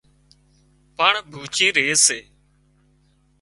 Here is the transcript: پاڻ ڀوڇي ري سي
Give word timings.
پاڻ 0.97 1.13
ڀوڇي 1.31 1.67
ري 1.75 1.87
سي 2.05 2.19